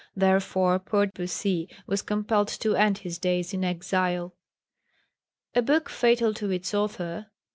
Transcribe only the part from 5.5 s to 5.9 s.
A book